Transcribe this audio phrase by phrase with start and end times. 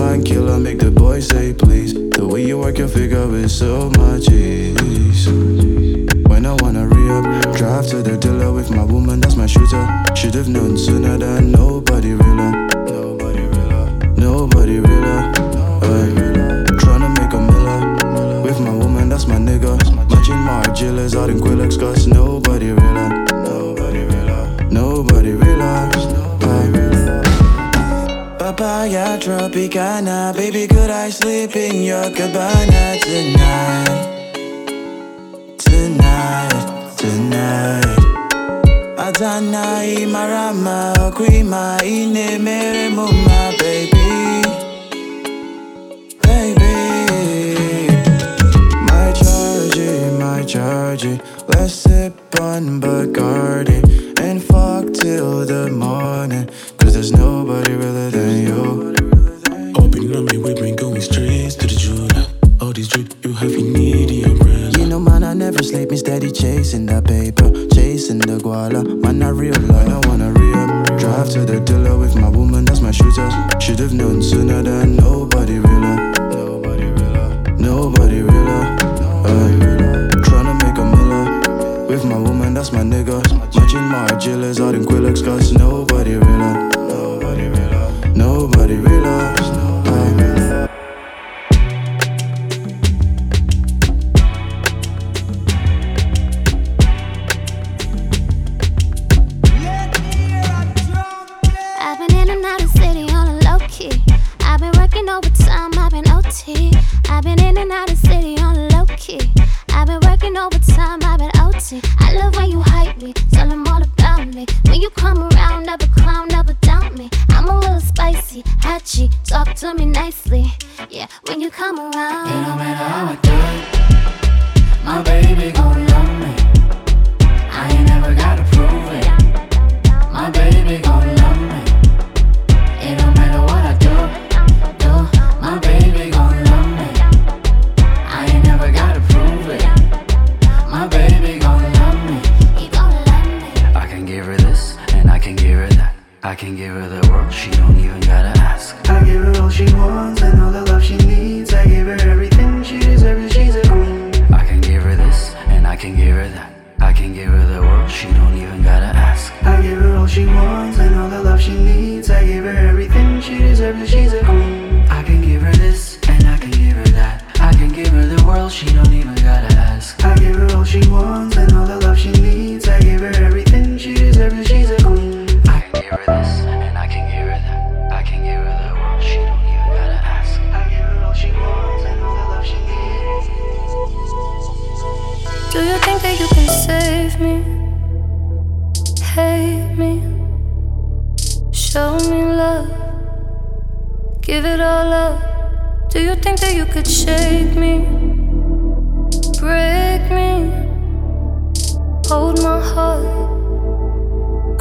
[0.00, 1.92] mind killer, make the boys say please.
[1.92, 4.29] The way you work your figure is so much.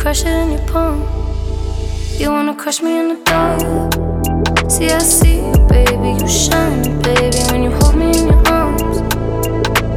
[0.09, 1.01] crush it in your palm.
[2.17, 3.61] You wanna crush me in the dark.
[4.67, 6.19] See, I see you, baby.
[6.19, 8.97] You shine, baby, when you hold me in your arms.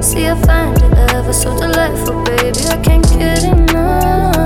[0.07, 2.61] See, I find it ever so delightful, baby.
[2.69, 4.42] I can't get enough.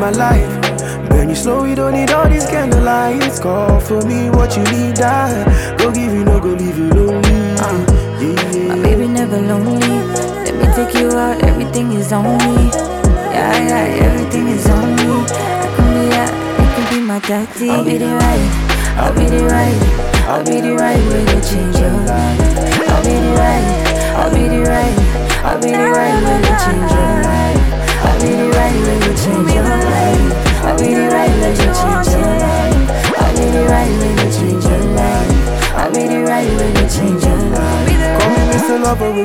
[0.00, 0.48] my life.
[1.10, 3.40] Burn you slow, you don't need all these candlelights.
[3.42, 5.44] Call for me what you need, I
[5.76, 7.40] go give you, no go leave you lonely.
[7.60, 7.84] Uh,
[8.18, 8.68] yeah, yeah.
[8.68, 9.78] My baby never lonely.
[10.44, 12.70] Let me take you out, everything is on me.
[13.36, 15.10] Yeah, yeah, everything is on me.
[15.64, 17.70] I can be out, you can be my daddy.
[17.70, 18.48] I'll be the right,
[18.96, 20.06] I'll be the right.
[20.30, 22.40] I'll be the right way to change your life.
[22.88, 23.66] I'll be the right,
[24.16, 24.96] I'll be the right,
[25.44, 27.39] I'll be the right way to change your life.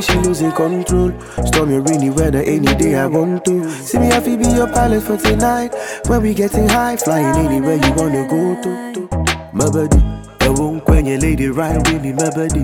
[0.01, 1.11] she losing control.
[1.45, 3.69] Stormy, rainy weather, any day I want to.
[3.69, 5.73] See me, I feel be your pilot for tonight.
[6.07, 9.07] When we getting high, flying anywhere you wanna go to.
[9.53, 9.97] My body,
[10.41, 12.63] I won't when your lady right with me, my body.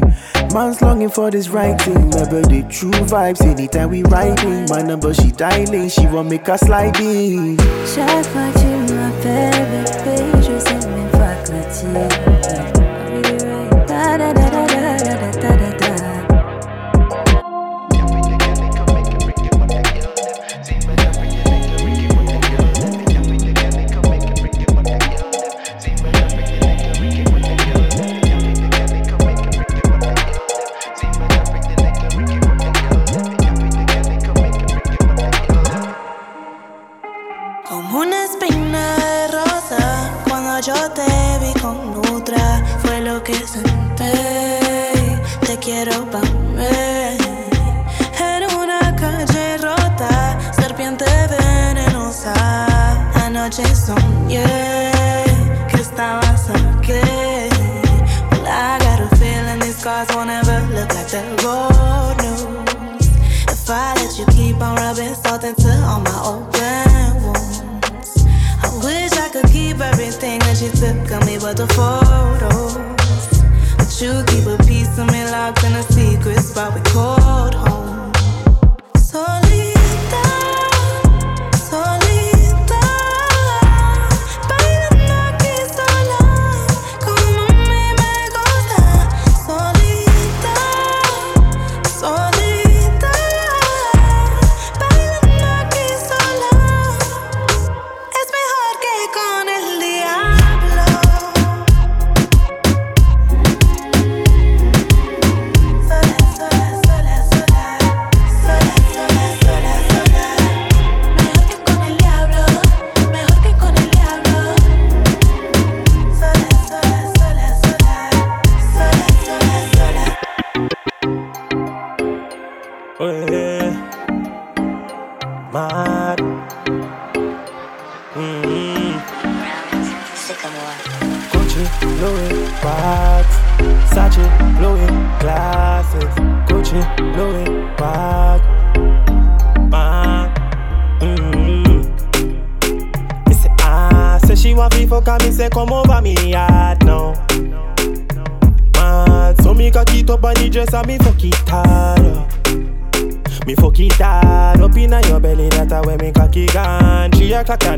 [0.53, 2.63] Man's longing for this writing, my body.
[2.63, 4.65] True vibes, anytime we riding.
[4.69, 7.57] My number, she dialing, she want make us sliding.
[7.85, 12.40] Chaque fois tu m'appelles, bébé, je sais même pas.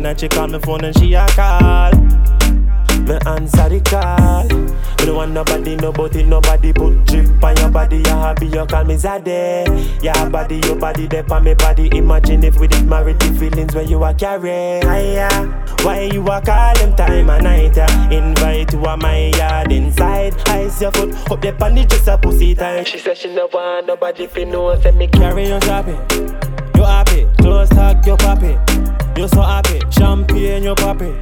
[0.06, 1.92] And she call me phone and she a call.
[3.04, 4.44] Me answer the call.
[4.48, 7.98] Me don't want nobody it, nobody put drip on your body.
[7.98, 10.04] You happy, you call me Zade.
[10.04, 11.90] Your body, your body, there on me body.
[11.98, 14.82] Imagine if we did marry the feelings when you are carry.
[14.82, 15.30] Hiya.
[15.82, 17.76] Why you a call them time and night?
[17.76, 18.10] Yeah?
[18.10, 20.36] Invite to a my yard inside.
[20.50, 22.86] Ice your foot, up the panty just a pussy time.
[22.86, 24.80] She said she no want nobody fi know.
[24.82, 26.00] Say me carry on shopping.
[26.76, 27.28] You happy?
[27.38, 28.93] Close talk, you poppy.
[29.15, 29.79] You so happy?
[29.91, 31.13] Champagne, you poppy.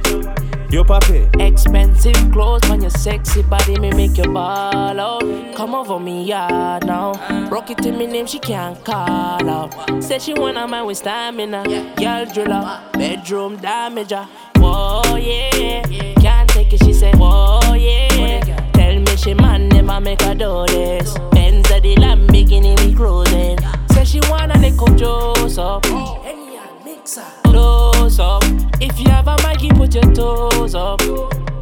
[0.70, 1.28] You poppy.
[1.38, 5.54] Expensive clothes on your sexy body, me make you ball out.
[5.54, 7.12] Come over me yard now.
[7.50, 10.02] Rock it to me name, she can't call out.
[10.02, 11.64] Said she wanna my with stamina.
[11.96, 14.26] Girl driller, bedroom damager.
[14.26, 14.52] Ah.
[14.56, 15.82] Whoa yeah,
[16.14, 16.82] can't take it.
[16.82, 18.70] She said, Whoa yeah.
[18.72, 21.18] Tell me she man never make her do this.
[21.32, 23.58] Benz at the Lamborghini we cruising.
[23.90, 25.82] Said she wanna lick up
[27.02, 27.42] Joe's up.
[27.42, 28.42] Close up.
[28.80, 31.00] If you have a Maggie, put your toes up.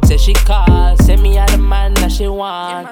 [0.05, 2.87] Say she call, say me a the man that she want.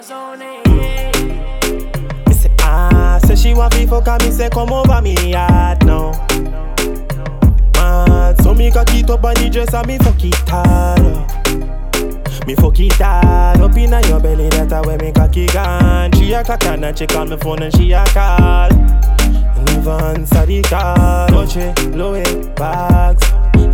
[2.27, 5.86] Me say ah, say she want fi fuck and me say come over me yard
[5.86, 6.12] now.
[7.75, 11.00] Mad, so me cock it up on the dress and me fuck it hard.
[11.01, 12.48] up.
[12.48, 16.12] Me fuck it hard up inna your belly, that a where me cocky gone.
[16.13, 19.09] She a cock and she call me phone and she a call.
[19.89, 21.27] Never answer the call.
[21.29, 23.24] Dolce, Louis, bags.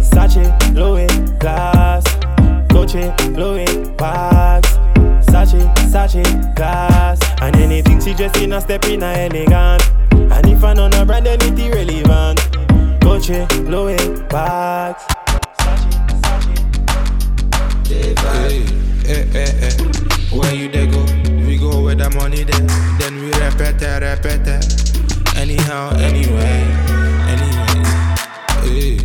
[0.08, 1.08] Sachi, Louis,
[1.40, 2.06] glass.
[2.70, 4.70] Dolce, Louis, bags.
[5.28, 5.60] Sachi,
[5.92, 7.20] Sachi, glass.
[7.42, 9.84] And anything she just in a step in a elegant.
[10.32, 12.40] And if I know no brand, then it irrelevant.
[13.02, 15.04] Dolce, Louis, bags.
[17.86, 18.16] Hey,
[19.04, 19.76] hey, hey, hey.
[20.32, 21.04] Where you they go?
[21.46, 22.68] We go where the money then.
[23.00, 24.95] Then we repeat it.
[25.46, 26.66] Anyhow, anyway,
[27.30, 27.86] anyway.
[28.66, 28.98] Hey.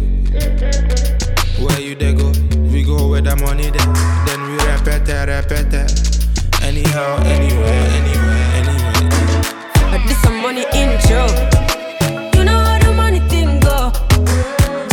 [1.62, 2.32] Where you they go?
[2.72, 3.92] We go where the money then.
[4.24, 5.92] Then we repeat it, repeat it.
[6.62, 9.10] Anyhow, anyway, anyway, anyway.
[9.92, 11.28] But this some money intro.
[12.32, 13.92] You know how the money thing go.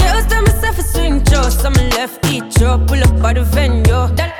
[0.03, 1.43] Just tell myself a swing show.
[1.47, 2.77] Some left each row.
[2.77, 4.11] Pull up by the venue.
[4.17, 4.35] That,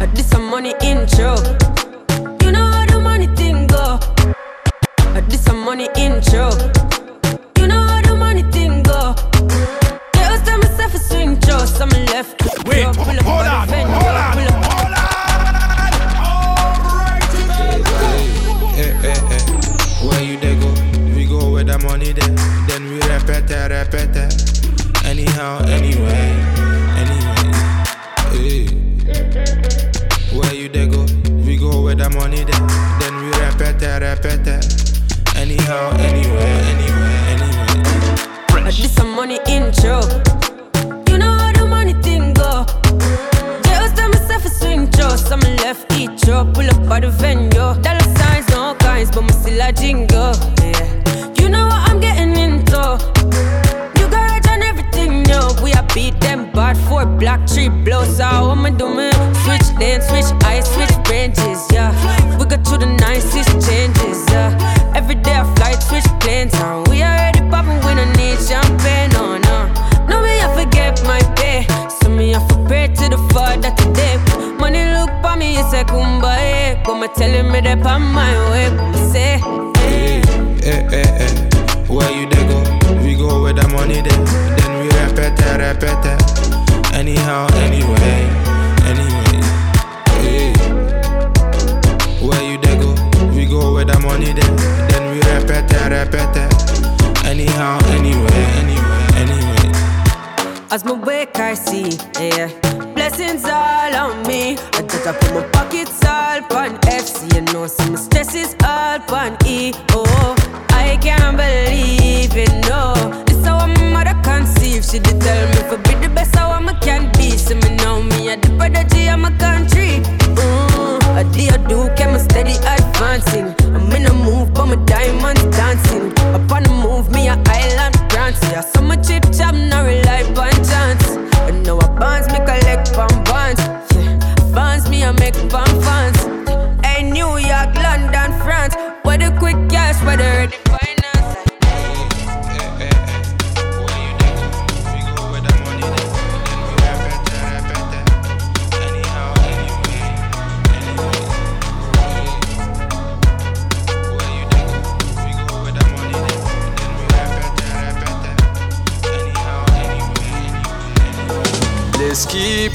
[0.00, 1.36] but this some money intro.
[1.36, 1.87] You
[5.48, 6.50] some money intro.
[7.58, 9.14] You know how the money thing go.
[10.14, 11.60] Just tell myself a swing show.
[11.64, 12.36] Some left
[12.66, 12.92] Wait, row.
[12.92, 14.47] Pull up hold on, hold on,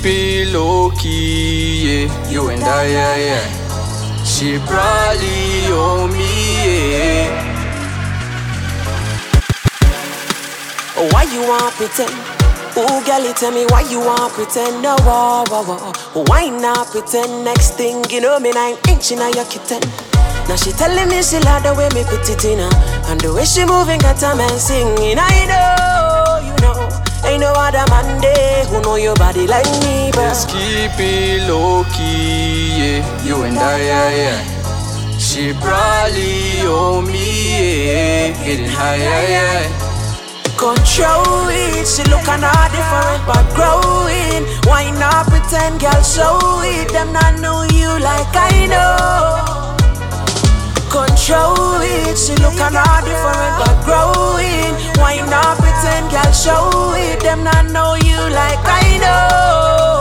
[0.03, 2.29] keep low key, yeah.
[2.29, 4.23] You and I, yeah, yeah.
[4.23, 7.49] She probably owe me, yeah.
[10.97, 12.11] Oh, why you want pretend?
[12.75, 14.81] Oh, girl, you tell me why you want pretend?
[14.81, 16.23] No, oh, oh, oh.
[16.27, 17.45] Why not pretend?
[17.45, 19.81] Next thing you know, me nine inch in your kitten.
[20.49, 22.69] Now she telling me she love the way me put it in her
[23.07, 26.02] And the way she moving got a man singing I know
[27.25, 31.47] Ain't no other man there who know your body like me but Just keep it
[31.49, 33.23] low key, yeah.
[33.23, 35.17] You and I, yeah, yeah.
[35.17, 38.43] She probably owe me, yeah.
[38.43, 39.93] Getting higher, yeah
[40.57, 44.45] Control it, she look kinda different but growing.
[44.65, 46.89] Why not pretend, girl, show it.
[46.91, 49.52] Them not know you like I know
[50.93, 52.15] control it.
[52.15, 54.73] She look kinda different but growing.
[55.01, 56.31] Why not pretend, girl?
[56.31, 57.19] Show it.
[57.21, 59.92] Them not know you like I know.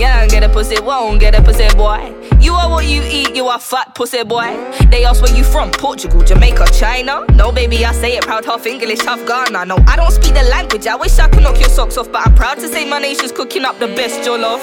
[0.00, 0.28] Fumbling.
[0.28, 2.14] Can't get a pussy, won't get a pussy, boy.
[2.40, 4.50] You are what you eat, you are fat pussy, boy.
[4.90, 7.24] They ask where you from, Portugal, Jamaica, China.
[7.34, 9.66] No, baby, I say it proud, half English, half Ghana.
[9.66, 12.26] No, I don't speak the language, I wish I could knock your socks off, but
[12.26, 14.60] I'm proud to say my nation's cooking up the best jollof.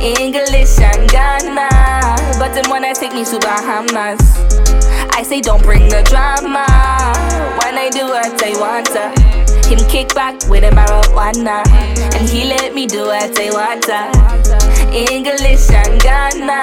[0.00, 1.68] English and Ghana,
[2.38, 4.20] but then when I take me to Bahamas,
[5.10, 6.64] I say don't bring the drama.
[7.64, 9.47] When I do what I want to.
[9.68, 11.62] Him kick back with a marijuana,
[12.16, 13.84] and he let me do what I want.
[14.94, 16.58] English and Ghana,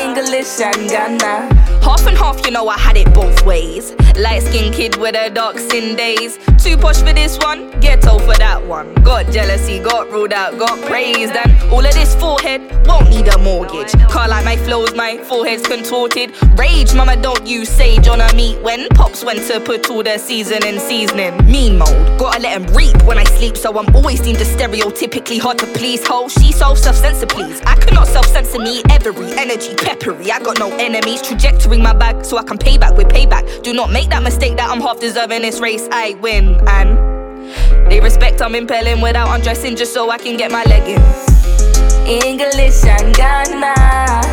[0.00, 1.67] English and Ghana.
[1.88, 3.94] Half and half, you know I had it both ways.
[4.14, 6.36] Light skinned kid with a dark sin days.
[6.58, 8.92] Too posh for this one, ghetto for that one.
[8.96, 13.38] Got jealousy, got ruled out, got praised, and all of this forehead won't need a
[13.38, 13.92] mortgage.
[14.10, 16.34] Car like my flows, my forehead's contorted.
[16.58, 20.18] Rage, mama, don't use sage on a meat when pops went to put all the
[20.18, 21.38] seasoning seasoning.
[21.46, 25.40] Mean mode, gotta let him reap when I sleep, so I'm always deemed a stereotypically
[25.40, 26.06] hard to please.
[26.06, 27.62] Ho, she so self censor, please.
[27.64, 30.30] I cannot self censor me, every energy peppery.
[30.30, 33.62] I got no enemies, trajectory my bag so I can pay back with payback.
[33.62, 36.54] Do not make that mistake that I'm half deserving this race, I win.
[36.68, 36.98] And
[37.90, 41.28] they respect I'm impelling without undressing just so I can get my leggings.
[42.08, 43.74] English and Ghana,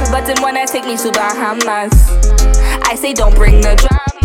[0.10, 1.92] but then when I take me to Bahamas,
[2.84, 4.25] I say don't bring the drama.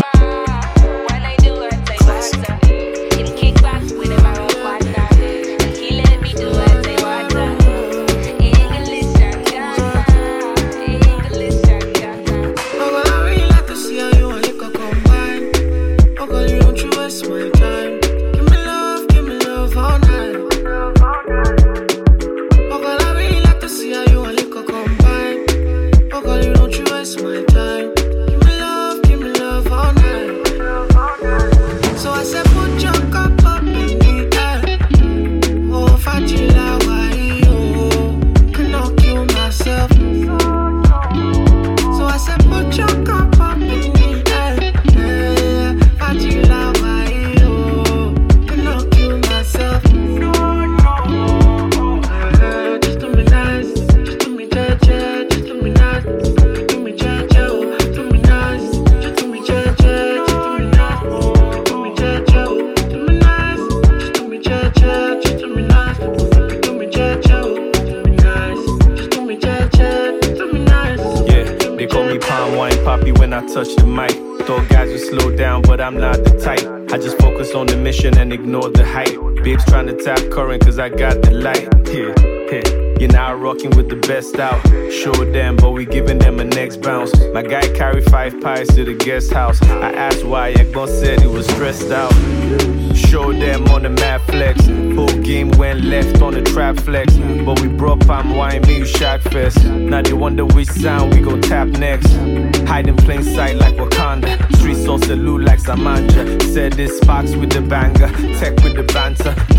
[106.61, 108.07] Said this sparks with the banger.
[108.37, 109.50] Tech with the banter.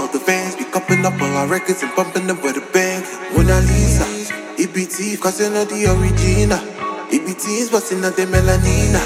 [0.00, 3.04] All the fans be cupping up all our records and bumping them with a bang.
[3.36, 4.04] Mona Lisa,
[4.56, 6.58] EBT, cause you know the original.
[7.12, 9.00] EBT is busting out the melanina.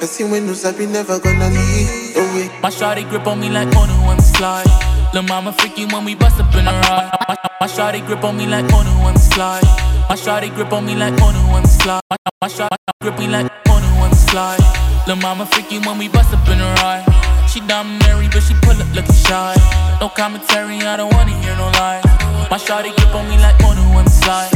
[0.00, 2.16] Person when no sabi never gonna leave.
[2.16, 2.50] No way.
[2.60, 4.66] My shawty grip on me like Onu when the slide.
[5.14, 7.10] Lil' mama freaky when we bust up in the ride.
[7.28, 9.62] My, my shawty grip on me like Onu when the slide.
[10.08, 12.02] My shawty grip on me like Onu when the slide.
[12.10, 14.58] My, my shawty grip me like Onu on the slide.
[15.06, 17.21] Lil' mama freaky when we bust up in the ride.
[17.52, 19.52] She dominary, but she pull up looking shy.
[20.00, 22.02] No commentary, I don't wanna hear no lies.
[22.48, 24.48] My shawty grip on me like one who on the slide.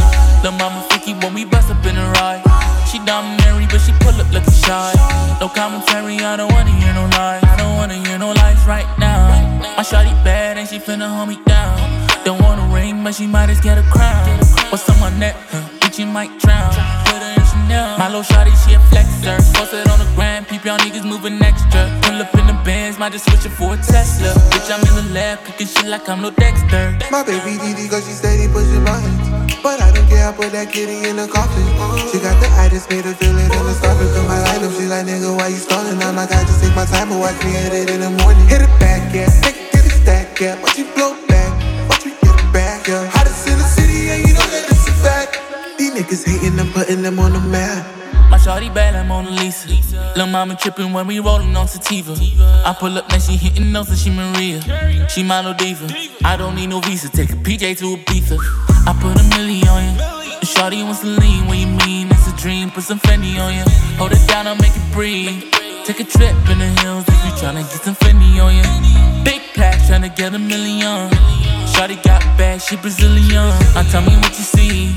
[0.43, 2.41] The mama freaky when we bust up in the ride.
[2.89, 4.97] She dominary, but she pull up looking shy.
[5.43, 7.45] No commentary, I don't wanna hear no lies.
[7.45, 9.29] I don't wanna hear no lies right now.
[9.77, 11.77] My shawty bad and she finna hold me down.
[12.25, 14.25] Don't wanna ring, but she might as get a crown.
[14.73, 15.37] What's on my neck?
[15.51, 15.69] Huh?
[15.81, 16.96] Bitch, you might drown.
[17.69, 19.37] My little shawty, she a flexer.
[19.55, 21.91] Post it on the gram, peep y'all niggas moving extra.
[22.03, 24.31] Pull up in the bands, might just switch it for a Tesla.
[24.55, 26.99] Bitch, I'm in the lab, cooking shit like I'm no Dexter.
[27.11, 29.19] My baby DD, cause she steady pushing buttons.
[29.63, 31.67] But I don't care, I put that kitty in the coffin.
[32.13, 34.15] She got the itis, made her feel it in the starving.
[34.15, 35.99] Put my light up, she like, nigga, why you stalling?
[35.99, 38.47] I'm like, I just take my time but watch me hit it in the morning.
[38.47, 40.55] Hit it back, yeah, take it stack, yeah.
[40.63, 41.51] Watch you blow back,
[48.57, 49.69] shawty bad like Mona Lisa.
[50.17, 52.15] Lil' mama trippin' when we rollin' on sativa.
[52.65, 54.61] I pull up, now she hittin' notes and she Maria.
[55.09, 55.87] She my little diva.
[56.25, 58.39] I don't need no visa, take a PJ to Ibiza.
[58.87, 60.01] I put a million on you.
[60.47, 62.09] Shawty wants to lean, what you mean?
[62.11, 63.65] It's a dream, put some Fendi on you.
[63.99, 65.43] Hold it down, I'll make it breathe.
[65.85, 69.25] Take a trip in the hills if you tryna get some Fendi on you.
[69.25, 71.11] Big pack, tryna get a million.
[71.73, 73.53] Shawty got bad, she Brazilian.
[73.75, 74.97] Now tell me what you see.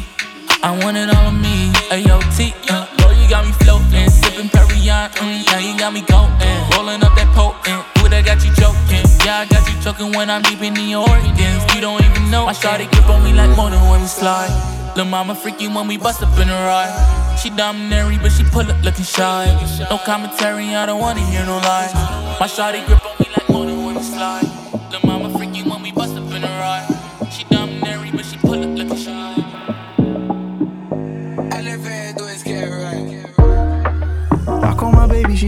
[0.62, 1.72] I want it all on me.
[1.90, 2.99] AOT, uh, boy, you
[3.30, 4.10] got me floating.
[4.10, 6.34] Sipping Perrier, mm, now you got me going.
[6.74, 7.86] Rolling up that potent.
[8.02, 9.06] Would I got you choking?
[9.24, 11.62] Yeah, I got you choking when I'm deep in the organs.
[11.74, 12.48] You don't even know.
[12.48, 14.50] My shawty grip on me like more than when we slide.
[14.98, 17.38] Lil' mama freaky when we bust up in the ride.
[17.38, 19.46] She dominary, but she pull up looking shy.
[19.90, 21.94] No commentary, I don't wanna hear no lies.
[22.42, 24.50] My shawty grip on me like more than when we slide.
[24.92, 25.29] Lil' mama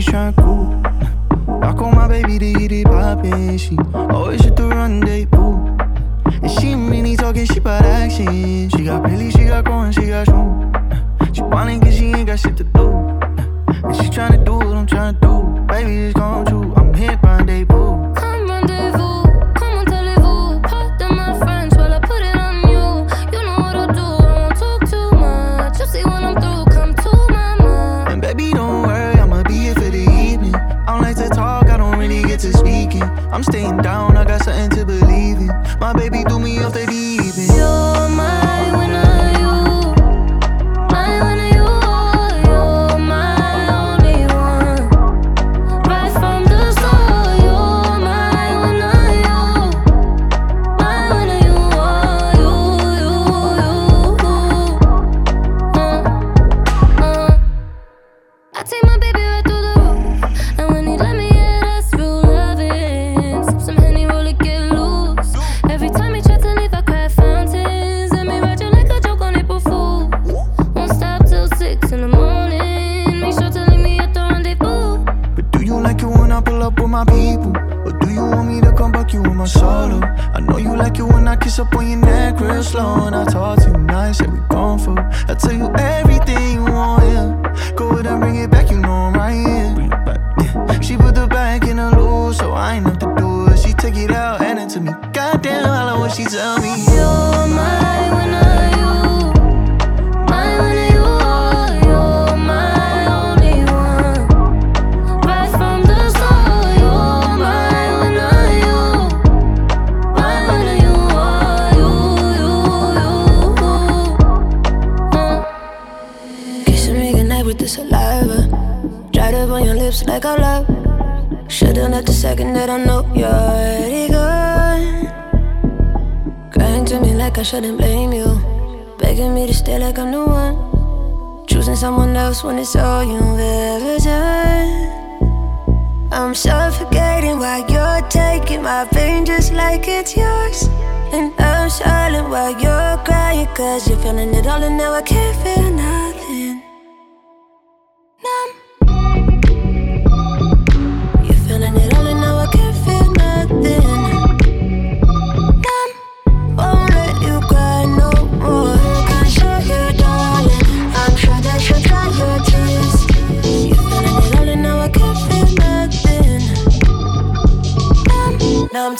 [0.01, 1.63] tryna cool.
[1.63, 3.57] I call my baby to eat it poppin'.
[3.57, 5.77] She always hit the rendezvous.
[6.41, 8.69] And she really talking, she bout action.
[8.69, 10.73] She got Billy, she got growing, she got strong.
[11.33, 12.87] She whining cause she ain't got shit to do.
[12.87, 15.65] And she tryna do what I'm tryna do.
[15.67, 16.73] Baby, it's come true.
[16.75, 16.91] I'm.
[16.91, 18.00] Come rendezvous,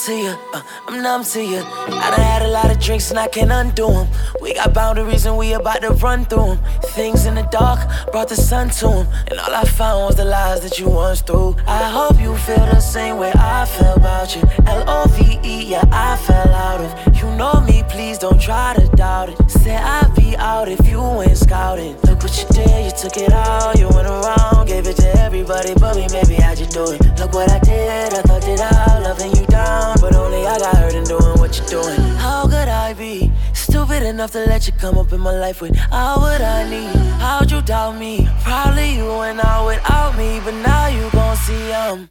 [0.05, 1.59] to you, uh, I'm numb to you.
[1.59, 4.07] I done had a lot of drinks and I can't undo them.
[4.41, 6.59] We got boundaries and we about to run through them.
[6.95, 7.79] Things in the dark
[8.11, 9.07] brought the sun to them.
[9.27, 11.55] And all I found was the lies that you once threw.
[11.67, 14.41] I hope you feel the same way I feel about you.
[14.65, 17.17] L O V E, yeah, I fell out of.
[17.17, 19.51] You know me, please don't try to doubt it.
[19.51, 21.95] Say I'd be out if you ain't scouting.
[22.05, 25.75] Look what you did, you took it all, you went around, gave it to everybody
[25.75, 26.07] but me.
[26.11, 27.01] Maybe I just do it?
[27.19, 30.57] Look what I did, I thought it out, loving you down down, but only I
[30.57, 31.99] got hurt in doing what you're doing.
[32.17, 35.77] How could I be stupid enough to let you come up in my life with
[35.91, 36.95] all what I need?
[37.19, 38.27] How'd you doubt me?
[38.43, 42.09] Probably you went out without me, but now you gon' see I'm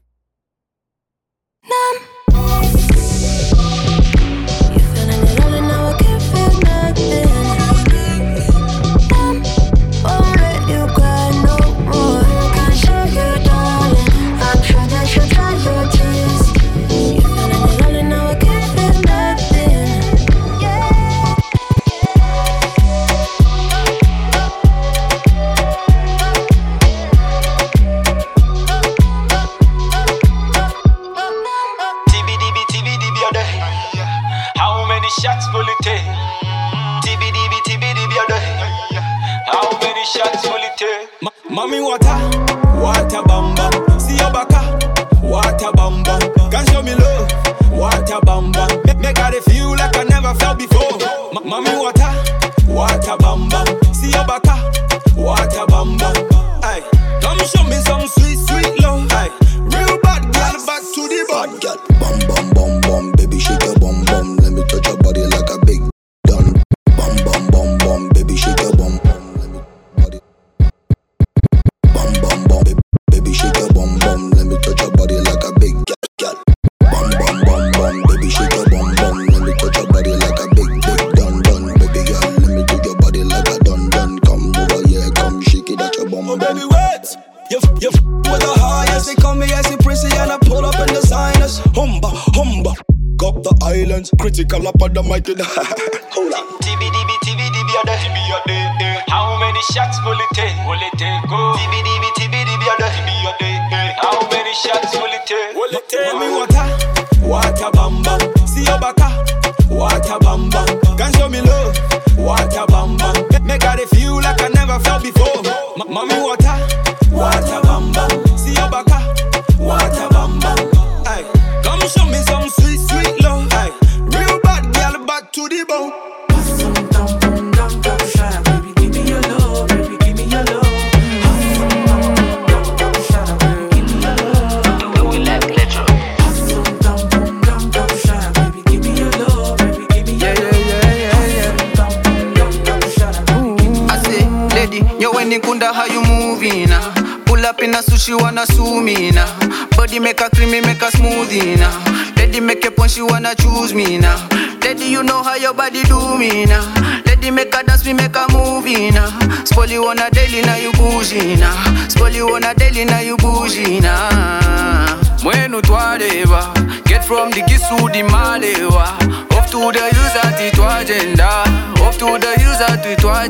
[1.68, 2.19] numb.
[40.12, 41.08] shots fully take.
[41.22, 42.16] Ma- water,
[42.82, 43.54] water bam.
[44.00, 45.20] See your baka, ah.
[45.22, 46.20] water bam bam.
[46.50, 47.30] Can show me love,
[47.70, 48.50] water bam.
[49.00, 50.98] Make her feel like I never felt before.
[51.50, 52.12] Mami water,
[52.66, 53.50] water bam.
[53.94, 54.70] See your baka, ah.
[55.16, 56.16] water bam bam.
[57.22, 59.06] Come show me some sweet sweet love.
[59.12, 59.30] Aye,
[59.72, 62.49] real bad girl, back to the bad girl, bam bam.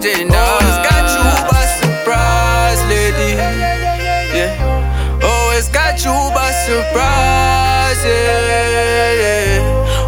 [0.01, 0.39] agenda.
[0.39, 3.37] Always oh, got you by surprise, lady.
[4.33, 5.21] Yeah.
[5.23, 9.61] Always oh, got you by surprise, yeah.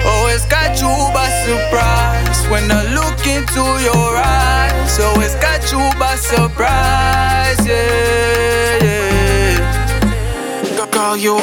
[0.05, 4.99] Always oh, got you by surprise when I look into your eyes.
[4.99, 8.40] Always got you by surprise, yeah.
[10.90, 11.38] Girl, you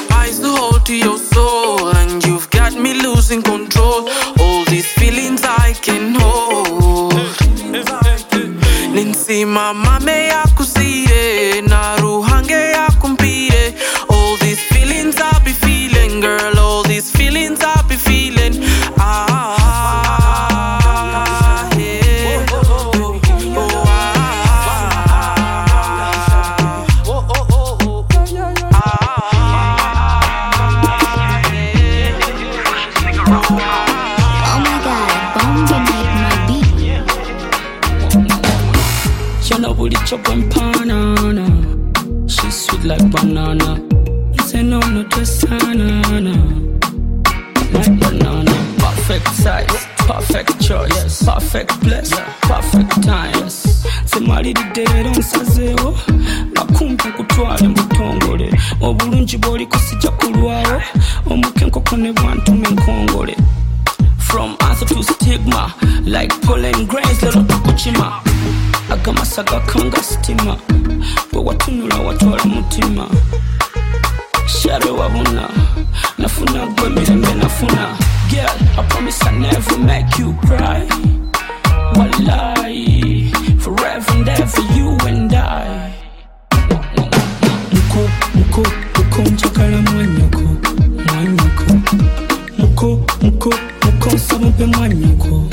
[93.22, 93.50] Muko, muko,
[93.86, 95.44] muko, sababe mwanyoko,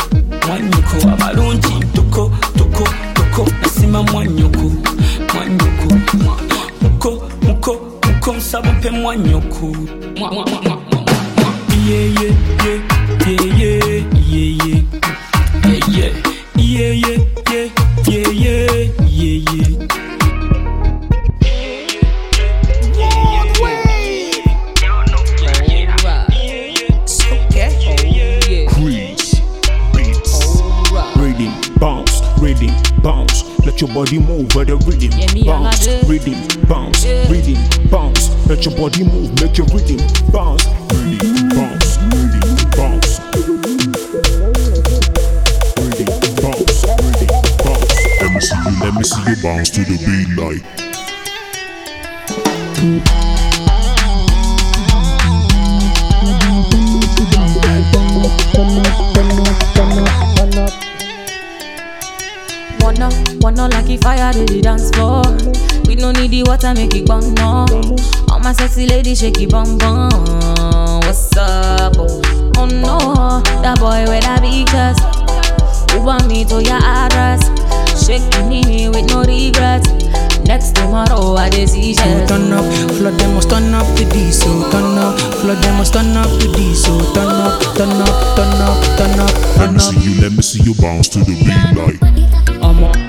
[0.46, 1.08] mwanyoko.
[1.12, 4.72] Abalungi, tuko, tuko, tuko, nasima mwanyoko,
[5.34, 5.94] mwanyoko.
[6.82, 7.72] Muko, muko,
[8.06, 9.66] muko, sababe mwanyoko,
[10.18, 10.76] mwa, mwa, mwa, mwa.
[11.88, 12.25] Yeah, yeah,
[33.96, 36.36] body move with the rhythm, Yeah, me, I'm bounce, rhythm,
[36.68, 37.56] bounce, rhythm,
[37.88, 38.28] bounce.
[38.46, 39.96] Let your body move, make your rhythm
[40.30, 40.66] bounce,
[41.00, 42.44] rhythm, bounce, rhythm,
[42.76, 43.16] bounce.
[43.32, 43.64] Rhythm,
[46.44, 47.96] bounce, rhythm, bounce.
[48.20, 50.28] Let me see you, let me see you bounce to the beat
[53.16, 53.25] like.
[64.02, 65.22] Wanna like if fire to the dance floor.
[65.86, 67.66] We no need the water, make it bang no.
[68.30, 70.10] All my sexy ladies shake it bang bang.
[71.04, 71.94] What's up?
[72.58, 75.00] Oh no, that boy with that big chest.
[75.92, 77.44] Who want me to your address?
[78.06, 79.88] Shaking me with no regrets.
[80.46, 84.70] Next tomorrow I dey see So turn up, flood them must turn up the diesel,
[84.70, 88.78] turn up, flood them must turn up the diesel, turn up, turn up, turn up,
[88.96, 92.62] turn up, Let me see you, let me see you bounce to the beat like.
[92.62, 93.05] I'm up.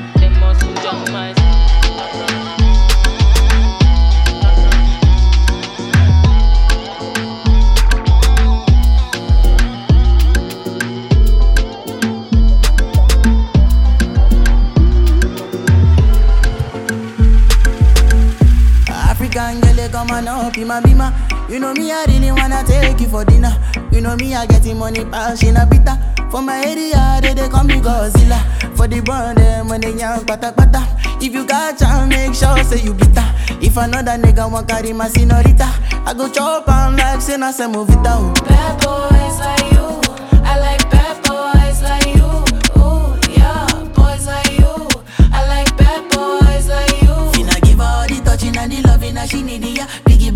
[19.91, 21.13] Come on up in my bima.
[21.49, 23.55] You know me, I really wanna take you for dinner.
[23.91, 26.29] You know me, I getting money, pass in a bita.
[26.29, 28.37] For my area, they, they call me Godzilla.
[28.75, 30.85] For the brand, them when they young pata pata.
[31.21, 33.25] If you got chance, make sure say you bitter.
[33.61, 35.67] If another nigga want carry my senorita,
[36.05, 38.33] I go chop am like say say move it down.
[38.33, 40.06] Bad boys like you.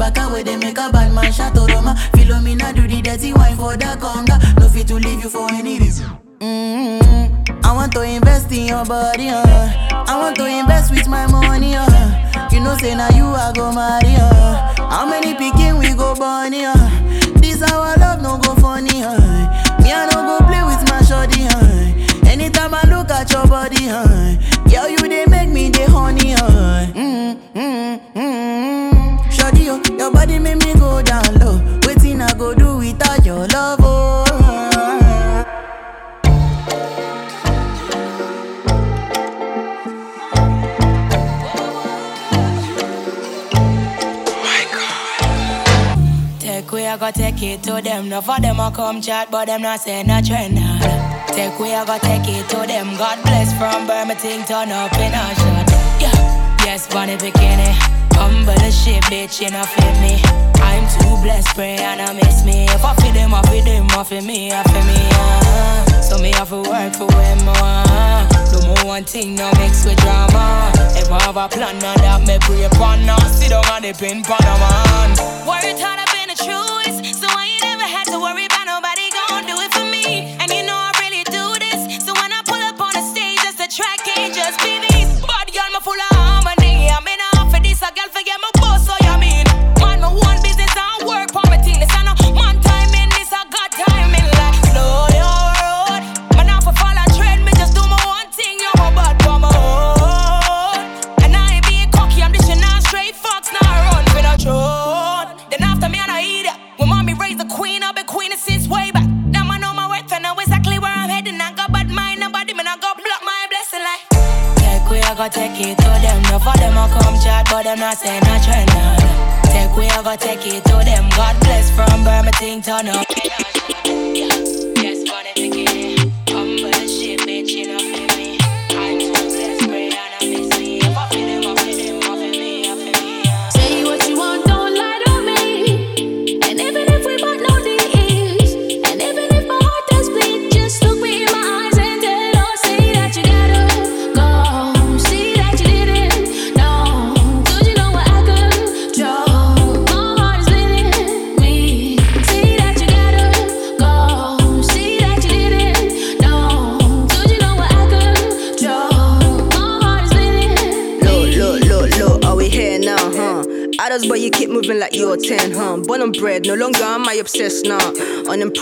[0.02, 1.94] Back away, they make a bad man shot Roma.
[2.14, 4.36] Philomena do the dirty wine for the conga.
[4.60, 6.10] No fit to leave you for any reason.
[6.40, 7.64] Mm-hmm.
[7.64, 9.46] I want to invest in your body, uh.
[10.08, 12.50] I want to invest with my money, uh.
[12.52, 14.90] You know, say now you I go marry, uh.
[14.90, 16.74] How many picking we go bunny, uh.
[17.36, 19.20] This our love no go funny, uh.
[19.84, 22.28] Me I no go play with my shorty, uh.
[22.28, 24.36] Anytime I look at your body, uh.
[24.68, 26.88] Girl, you they make me the honey, uh.
[26.90, 28.71] Mm-hmm, mm-hmm.
[30.02, 31.62] Your body make me go down low.
[31.86, 35.46] Waiting I go do without your love, oh.
[46.40, 48.10] Take we I go take it to them.
[48.10, 50.58] No for them I come chat, but them not say no trend.
[51.28, 52.98] Take we I go take it to them.
[52.98, 55.70] God bless from Birmingham, turn up in a shot.
[56.02, 58.01] Yeah, yes, bunny bikini.
[58.18, 60.22] Humble the shit, bitch, you know fit me.
[60.62, 62.66] I'm too blessed, pray and I miss me.
[62.66, 65.00] If I feed them, I feed them, I feed me, I feed me.
[65.12, 66.02] Uh.
[66.02, 68.28] So me have to work for when more.
[68.52, 70.72] Do more one thing, no mix with drama.
[70.96, 73.18] If I have a plan, now that me pray upon now.
[73.32, 75.10] Sit down on the pin, pan a man.
[75.48, 78.51] Worried hard up in the truest, so I ain't never had to worry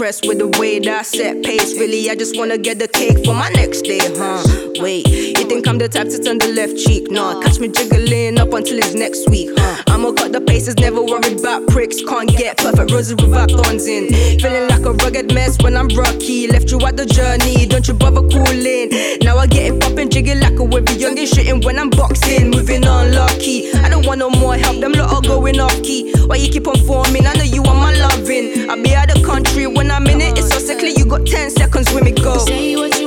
[0.10, 1.78] Unimpressed with the way that I set pace.
[1.78, 4.41] Really, I just wanna get the cake for my next day, huh?
[4.82, 7.12] Wait, you think I'm the type to turn the left cheek?
[7.12, 9.84] Nah, catch me jiggling up until it's next week, huh?
[9.88, 12.01] I'ma cut the paces, never worried about pricks.
[12.01, 14.10] Can't get perfect roses without thorns in.
[14.39, 16.47] Feeling like a rugged mess when I'm rocky.
[16.47, 18.89] Left you at the journey, don't you bother cooling.
[19.22, 22.49] Now I get it poppin', jiggy like a wavy young and shitting when I'm boxing.
[22.49, 23.68] Moving on lucky.
[24.10, 26.12] I want no more help, them lot are going off key.
[26.26, 27.28] Why you keep on forming?
[27.28, 28.68] I know you want my loving.
[28.68, 30.36] I'll be out of country when I'm in it.
[30.36, 32.36] It's so sickly, you got 10 seconds with me, go.
[32.39, 32.99] Say what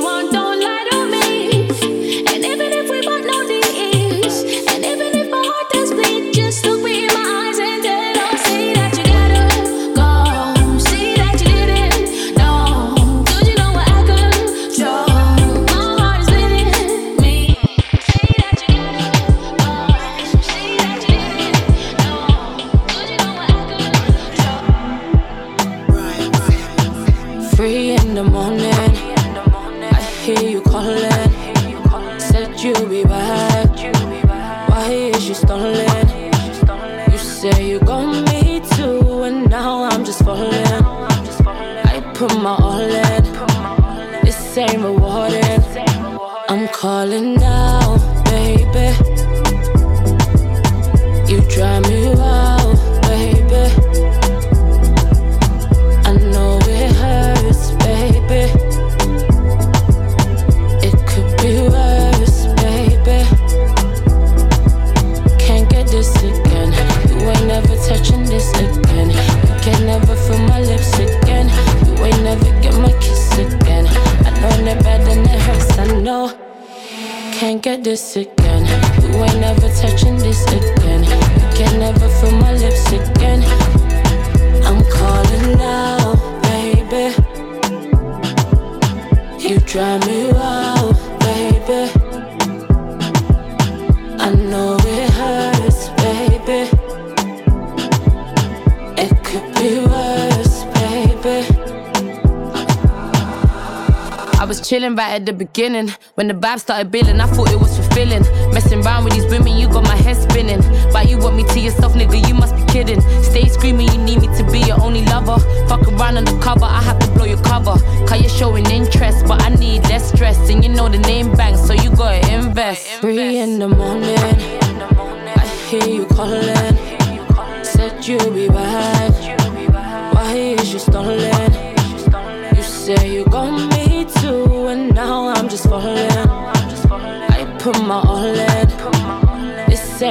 [104.43, 105.93] I was chilling right at the beginning.
[106.15, 108.23] When the vibe started building, I thought it was fulfilling.
[108.53, 110.59] Messing around with these women, you got my head spinning.
[110.91, 112.99] But you want me to yourself, nigga, you must be kidding.
[113.23, 115.39] Stay screaming, you need me to be your only lover.
[115.69, 117.77] Fuck around on the cover, I have to blow your cover.
[118.05, 120.37] Cause you're showing interest, but I need less stress.
[120.49, 122.99] And you know the name bang, so you gotta invest.
[122.99, 127.63] Three in the morning, I hear you calling.
[127.63, 128.92] Said you'll be back.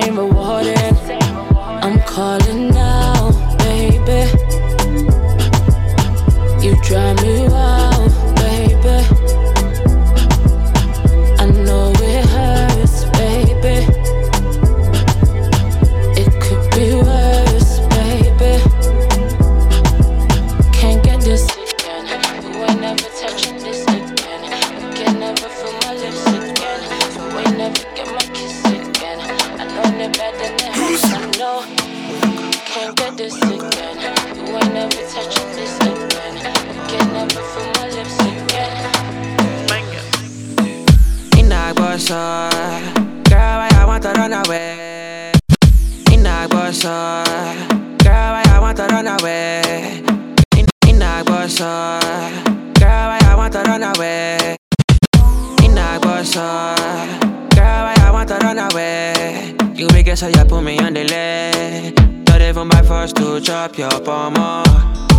[0.03, 0.42] This ain't
[63.73, 64.63] chop your pomo.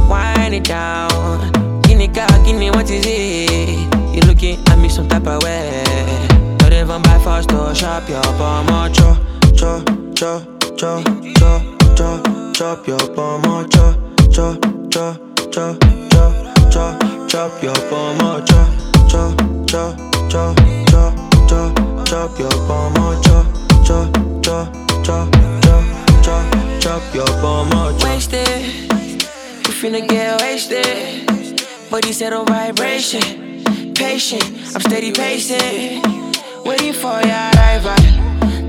[0.09, 1.81] Wind it down.
[1.81, 3.93] Guinea cow, guinea, what is it?
[4.13, 5.83] You looking at me some type of way.
[6.59, 8.89] Not even by force to chop your pomo.
[8.89, 9.17] Cho,
[9.55, 9.83] cho,
[10.13, 10.41] cho,
[10.77, 11.03] cho,
[11.35, 11.61] cho,
[11.95, 13.63] cho, chop your pomo.
[13.67, 13.93] Cho,
[14.31, 14.55] cho,
[14.89, 15.17] cho,
[15.51, 15.75] cho,
[16.09, 16.33] cho,
[16.69, 16.97] cho,
[17.27, 18.39] chop your pomo.
[18.45, 18.67] Cho,
[19.09, 19.33] cho,
[19.67, 19.95] cho,
[20.29, 20.53] cho,
[20.87, 21.13] cho,
[21.47, 21.73] cho,
[22.05, 23.21] chop your pomo.
[23.21, 23.45] Cho,
[23.85, 24.07] cho,
[24.43, 24.67] cho,
[25.03, 25.27] cho, cho,
[25.61, 25.92] cho,
[26.83, 27.95] chop your pomo.
[28.03, 28.45] Wasted.
[29.63, 31.25] We finna get wasted.
[31.89, 33.93] Body set on vibration.
[33.93, 34.43] Patient,
[34.75, 36.01] I'm steady pacing.
[36.65, 37.95] Waiting for your arrival.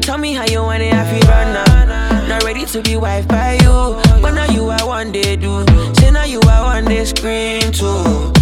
[0.00, 2.28] Tell me how you want it, I feel right now.
[2.28, 4.00] Not ready to be wife by you.
[4.22, 5.66] But now you I one day do.
[5.94, 8.32] Say now you I one day scream too.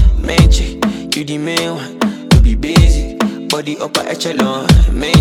[0.51, 0.85] Chick,
[1.17, 1.99] you the main one.
[2.35, 3.17] You be busy.
[3.47, 4.69] Body upper echelon.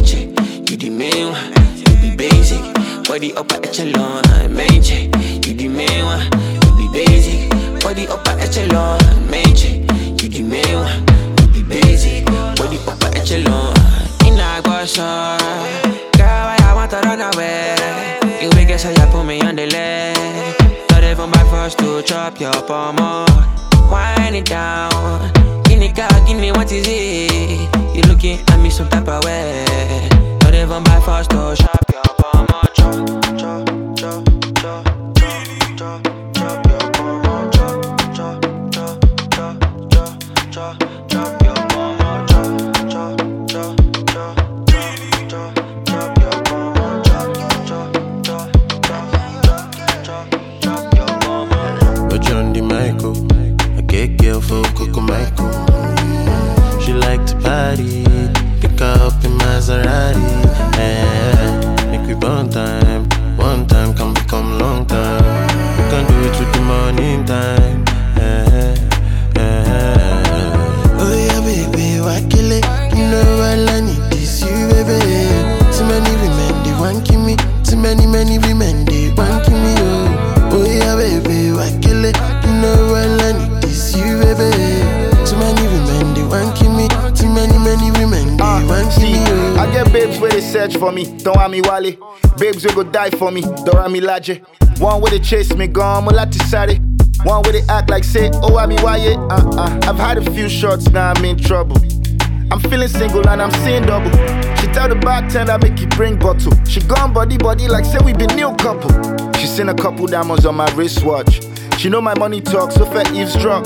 [0.04, 0.28] Chick,
[0.70, 1.54] you the main one.
[1.78, 2.91] You be basic.
[3.12, 4.24] Body upper echelon.
[4.56, 5.14] Main chick,
[5.46, 6.24] you the main one.
[6.64, 7.52] You be basic,
[7.82, 9.84] body upper echelon, magic.
[10.24, 11.04] You the main one.
[11.42, 13.76] You be basic, body upper echelon.
[14.24, 15.36] In a guasa,
[16.16, 17.76] girl, I want to run away?
[18.42, 20.56] You make it so you put me on the leg.
[20.92, 23.28] Not even my first to chop your palm off.
[23.92, 25.34] Wind it down.
[25.66, 27.94] Give me car, give me what is it?
[27.94, 30.08] You looking at me some type of way.
[30.44, 32.71] Not even by first to chop your palm Chop,
[56.84, 58.04] She like to party,
[58.60, 60.26] pick up in Maserati.
[60.78, 61.61] Eh,
[62.14, 63.08] we burn time,
[63.38, 65.11] one time can become long time.
[90.72, 91.96] Search for me, don't want me wale.
[92.38, 94.42] Babes will go die for me, don't want me laje.
[94.80, 96.76] One where they chase me, gone, mulati sare.
[97.24, 99.00] One where they act like say, oh, I me why?
[99.00, 99.80] Uh uh.
[99.84, 101.78] I've had a few shots, now I'm in trouble.
[102.52, 104.12] I'm feeling single and I'm seeing double.
[104.58, 106.52] She tell the bartender make you bring bottle.
[106.66, 108.92] She gone body body like say we be new couple.
[109.40, 111.42] She seen a couple diamonds on my wristwatch.
[111.78, 113.66] She know my money talk, so fair eavesdrop.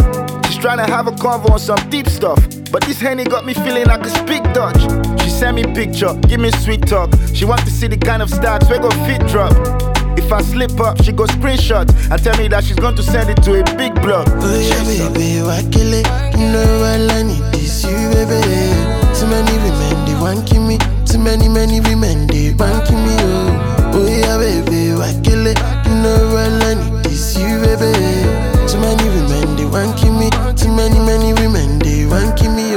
[0.65, 2.39] Trying to have a convo on some deep stuff.
[2.71, 4.81] But this henny got me feeling like I speak Dutch.
[5.21, 7.13] She send me picture, give me sweet talk.
[7.35, 9.53] She want to see the kind of stacks where go fit drop.
[10.17, 13.29] If I slip up, she go screenshot and tell me that she's going to send
[13.29, 14.25] it to a big blog.
[14.41, 14.81] Oh yeah,
[15.13, 16.07] baby, why kill it?
[16.33, 18.73] You know all I need is you, baby.
[19.13, 23.13] Too many women they want kill me, too many many women they want kill me,
[23.21, 23.93] oh.
[23.93, 25.61] Oh yeah, baby, why kill it?
[25.85, 27.93] You know all I need is you, baby.
[28.65, 30.04] Too many women they want kill me,
[30.89, 32.74] many many women they want kill me,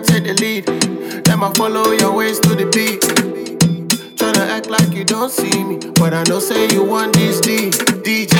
[0.00, 0.68] Take the lead.
[1.26, 3.00] Let I follow your ways to the beat.
[4.16, 7.70] Tryna act like you don't see me, but I know say you want this D.
[7.70, 8.34] DJ,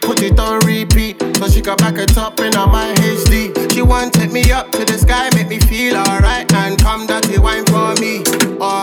[0.00, 3.72] put it on repeat, so she can back it up in on my HD.
[3.72, 7.38] She want take me up to the sky, make me feel alright, and come dirty
[7.38, 8.22] wine for me.
[8.60, 8.82] Oh,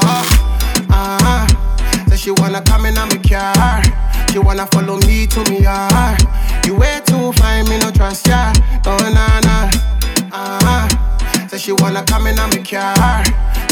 [0.89, 2.07] uh huh.
[2.09, 3.81] So she wanna come in on my car.
[4.31, 6.21] She wanna follow me to me yard.
[6.65, 8.51] You way too fine, me no trust ya.
[8.85, 9.86] Oh na na.
[11.49, 13.23] So she wanna come in on my car.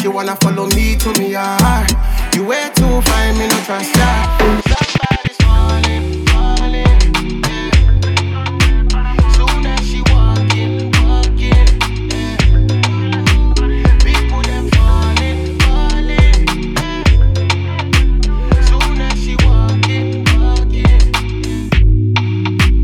[0.02, 1.92] She wanna follow me to me yard.
[2.34, 4.38] You way too fine, me no trust ya.
[4.64, 6.26] Somebody's falling.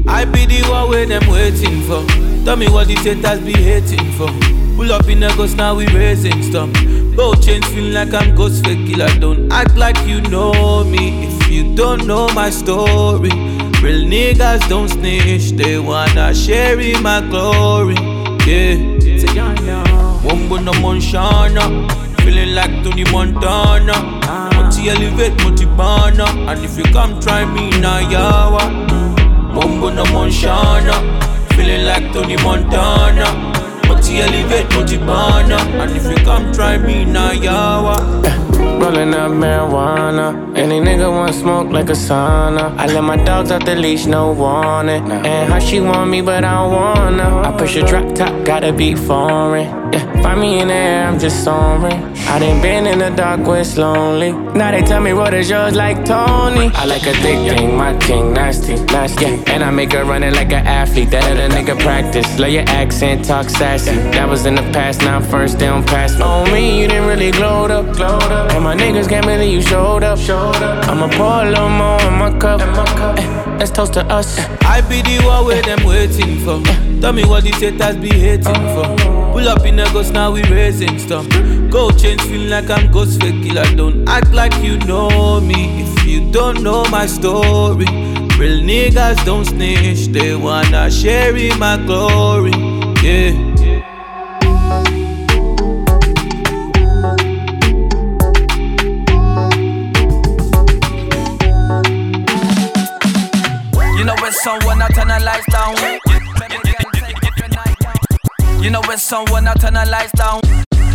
[0.07, 2.05] I be the one where them waiting for.
[2.43, 4.60] Tell me what the haters be hating for.
[4.81, 6.67] Pull up in the ghost, now we raising stuff.
[7.15, 9.09] Both chains feel like I'm ghost fake killer.
[9.19, 13.29] Don't act like you know me if you don't know my story.
[13.83, 17.93] Real niggas don't snitch, they wanna share in my glory.
[18.47, 18.79] Yeah.
[20.25, 21.61] Wombo no Monshana,
[22.23, 23.93] feeling like Tony Montana.
[24.55, 28.63] Multi elevate, multi banner, and if you come try me now, yawa.
[29.53, 30.95] Wombo no Monshana,
[31.53, 33.50] feeling like Tony Montana.
[34.19, 38.50] Elevate, multi banner, and if you come try me now, yawa.
[38.81, 40.57] Rolling up marijuana.
[40.57, 42.75] Any nigga want smoke like a sauna.
[42.77, 45.11] I let my dogs out the leash, no warning.
[45.11, 47.41] And how she want me, but I don't wanna.
[47.47, 49.67] I push a drop top, gotta be foreign.
[49.93, 52.01] Yeah, find me in the air, I'm just soaring.
[52.31, 54.31] I done been in the dark where it's lonely.
[54.31, 56.71] Now they tell me what is yours like Tony.
[56.73, 59.25] I like a thick thing, my king, nasty, nasty.
[59.25, 61.09] Yeah, and I make her run it like an athlete.
[61.11, 62.27] That a nigga practice.
[62.39, 63.95] Love your accent, talk sassy.
[64.15, 66.23] That was in the past, now first, they don't pass me.
[66.23, 68.50] On me, you didn't really glow up, glowed up.
[68.53, 70.87] And my niggas can't believe you showed up, showed up.
[70.87, 72.59] I'ma pour a little more in my cup.
[73.17, 74.39] Eh, let's toast to us.
[74.65, 76.61] I be the one where them waiting for.
[77.01, 78.95] Tell me what these haters be hating for.
[79.31, 81.27] Pull up in the ghost, now we raising stuff.
[81.69, 83.65] Go change, feel like I'm ghost fake killer.
[83.75, 87.85] Don't act like you know me if you don't know my story.
[88.37, 92.51] Real niggas don't snitch, they wanna share in my glory.
[93.01, 93.50] Yeah.
[108.61, 110.41] You know it's someone I turn the lights down.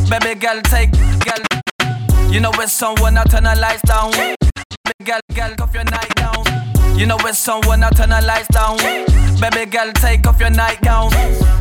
[0.08, 2.32] Baby girl, take girl.
[2.32, 4.12] You know it's someone I turn the lights down.
[4.12, 6.45] Baby girl, girl, off your night down.
[6.96, 8.78] You know when someone I turn the lights down.
[9.38, 11.10] Baby girl, take off your nightgown.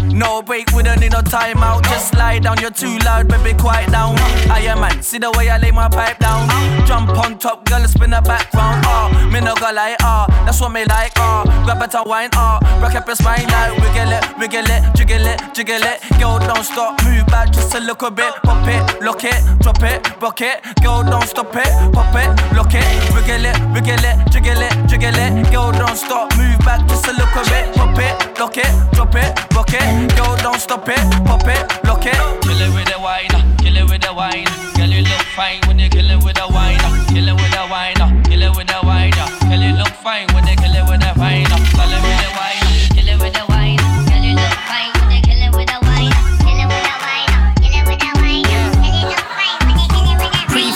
[0.08, 1.84] No break, we don't need no timeout.
[1.84, 4.16] Just lie down, you're too loud, baby, quiet down.
[4.50, 6.48] I am man, see the way I lay my pipe down.
[6.88, 8.86] Jump on top, girl, spin the background.
[8.88, 11.44] Oh, me no go like, oh, ah, that's what me like, oh.
[11.66, 12.60] Grab it and wine, oh.
[12.82, 16.00] Rock up your spine, like, wiggle it, wiggle it, jiggle it, jiggle it.
[16.18, 18.34] Girl, don't stop, move back just a little bit.
[18.44, 20.64] Pop it, lock it, drop it, rock it.
[20.82, 25.12] Girl, don't stop it, pop it, lock it, wiggle it, wiggle it, jiggle it, jiggle
[25.12, 25.24] it.
[25.26, 27.73] Girl, don't stop, move back just a little bit.
[27.73, 30.15] Pop it, lock it, drop it, rock it.
[30.15, 32.13] Girl, don't stop it, pop it, lock it.
[32.45, 34.45] Kill it with the wine, kill it with the wine.
[34.78, 36.78] Girl, you look fine when you kill it with the wine.
[37.09, 39.11] Kill it with the wine, kill it with the wine.
[39.49, 41.45] Girl, you look fine when you kill it with the wine.
[41.73, 42.61] Kill it with the wine,
[42.93, 43.82] kill it with the wine.
[44.05, 44.93] Girl, you look fine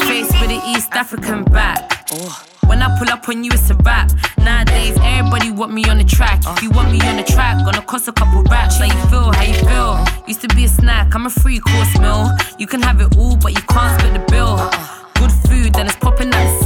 [0.10, 2.08] it it it it East African back.
[2.12, 2.44] Oh.
[2.66, 4.12] When I pull up on you, it's a rap.
[5.40, 6.42] Everybody want me on the track.
[6.46, 8.78] If you want me on the track, gonna cost a couple racks.
[8.78, 9.32] How you feel?
[9.32, 10.26] How you feel?
[10.28, 12.30] Used to be a snack, I'm a free course meal.
[12.58, 14.58] You can have it all, but you can't split the bill.
[15.16, 16.66] Good food, then it's popping at the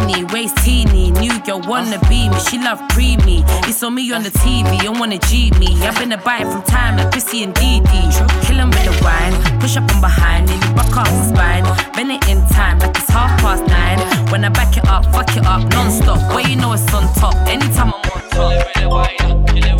[0.00, 1.10] me like a genie, waist teeny.
[1.12, 3.44] New girl wanna be me, she love preemie.
[3.66, 5.68] You saw me on the TV and wanna G me.
[5.82, 8.10] I've been a bite from time like Chrissy and Dee Dee.
[8.42, 11.64] Kill 'em with the wine, push up from behind, and you rock off the spine.
[11.94, 13.98] Bend it in time like it's half past nine.
[14.30, 16.18] When I back it up, fuck it up non-stop.
[16.34, 17.34] Where you know it's on top.
[17.46, 18.34] Anytime I'm on top.
[18.34, 19.78] Kill it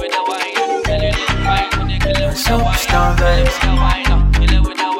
[4.62, 4.94] with the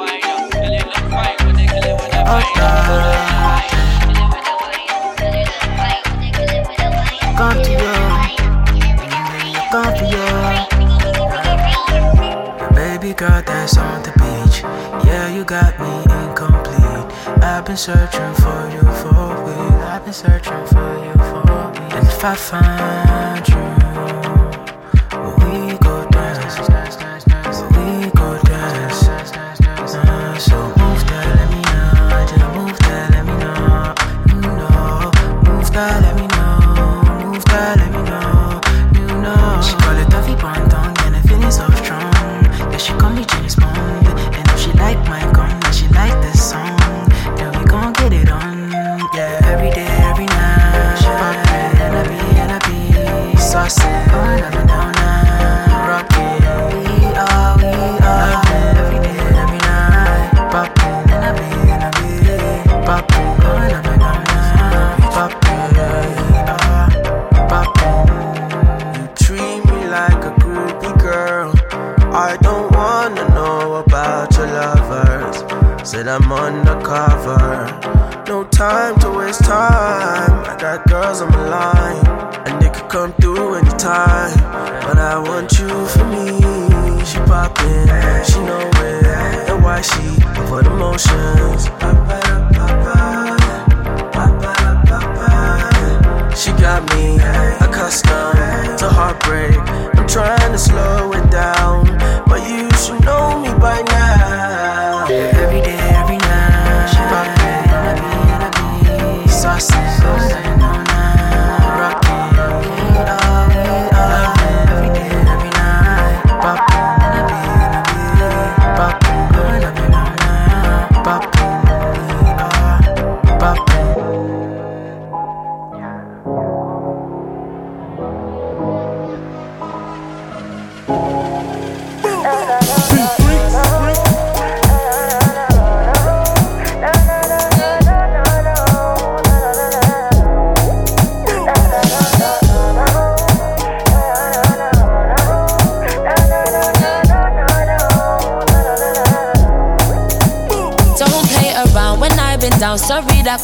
[7.37, 7.93] Come to you,
[9.69, 10.25] come to you.
[12.73, 14.63] Baby girl, dance on the beach.
[15.05, 17.11] Yeah, you got me incomplete.
[17.43, 19.81] I've been searching for you for a week.
[19.83, 21.93] I've been searching for you for a week.
[21.93, 23.55] And if I find you,
[25.45, 27.04] we go dance?
[76.05, 77.65] Said I'm undercover.
[78.27, 80.45] No time to waste time.
[80.45, 82.05] I got girls on my line,
[82.45, 84.37] and they could come through anytime.
[84.85, 86.27] But I want you for me.
[87.03, 87.87] She poppin',
[88.23, 90.05] she know it, and why she
[90.47, 91.65] for the motions.
[96.37, 97.17] She got me
[97.65, 99.57] accustomed to heartbreak.
[99.97, 101.54] I'm trying to slow it down,
[109.57, 110.74] be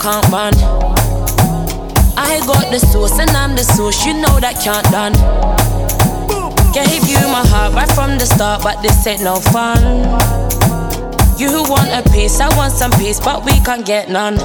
[0.02, 0.54] can't run.
[2.18, 5.14] I got the sauce and I'm the sauce, you know that can't done.
[6.74, 9.78] Gave you my heart right from the start, but this ain't no fun.
[11.38, 14.42] You want a piece, I want some peace, but we can't get none.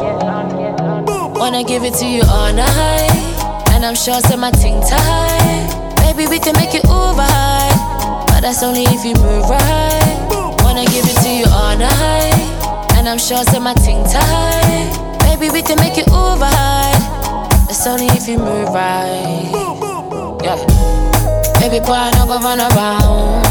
[1.32, 3.16] Wanna give it to you all night,
[3.72, 5.72] and I'm sure say my ting tight.
[6.04, 7.72] Maybe we can make it over high,
[8.28, 10.16] but that's only if you move right.
[10.60, 15.15] Wanna give it to you all night, and I'm sure say my ting tight.
[15.38, 16.96] Baby, we can make it over high,
[17.66, 19.50] that's only if you move right.
[20.42, 20.56] Yeah.
[21.60, 23.44] Baby, boy, don't go run around.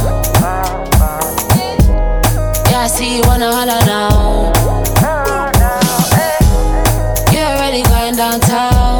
[2.72, 4.52] Yeah, I see you wanna holler now.
[7.32, 8.95] You already going downtown.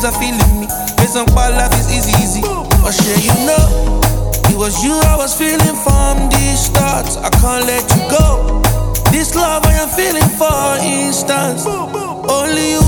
[0.00, 0.66] Babes are feeling me.
[0.96, 2.40] Based on qual life is easy, easy.
[2.40, 4.00] But sure, you know,
[4.48, 7.06] it was you I was feeling from the start.
[7.18, 8.62] I can't let you go.
[9.10, 11.66] This love I am feeling for instance.
[11.66, 12.84] Only you,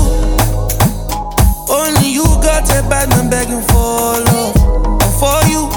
[1.69, 4.55] only you got a bad man begging for love.
[5.03, 5.69] And for you,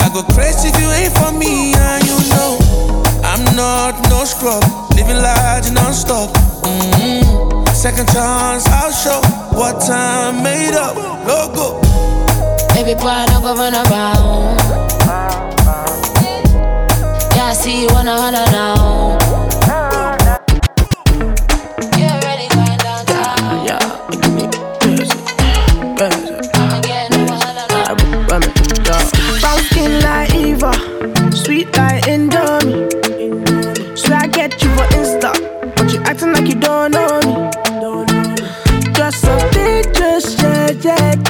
[0.00, 2.58] I go crazy if you ain't for me, and you know.
[3.24, 4.62] I'm not no scrub,
[4.94, 6.30] living large and non-stop.
[6.62, 7.55] Mm-hmm.
[7.76, 9.20] Second chance, I'll show
[9.56, 10.96] what time made up.
[11.26, 11.78] Logo.
[12.74, 14.58] Baby boy, don't go run around.
[17.36, 19.25] Yeah, I see you wanna holler now.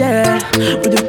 [0.06, 0.76] Yeah.
[0.76, 1.05] With the